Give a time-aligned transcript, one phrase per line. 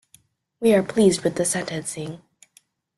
[0.59, 2.23] We are pleased with the sentencing.